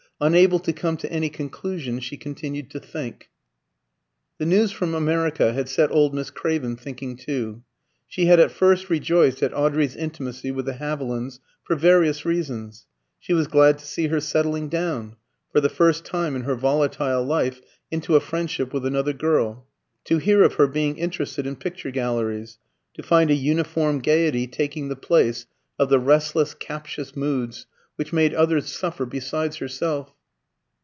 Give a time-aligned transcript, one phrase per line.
[0.23, 3.31] Unable to come to any conclusion, she continued to think.
[4.37, 7.63] The news from America had set old Miss Craven thinking too.
[8.07, 12.85] She had at first rejoiced at Audrey's intimacy with the Havilands, for various reasons.
[13.17, 15.15] She was glad to see her settling down
[15.51, 17.59] for the first time in her volatile life
[17.89, 19.65] into a friendship with another girl;
[20.03, 22.59] to hear of her being interested in picture galleries;
[22.93, 25.47] to find a uniform gaiety taking the place
[25.79, 27.65] of the restless, captious moods
[27.97, 30.15] which made others suffer besides herself.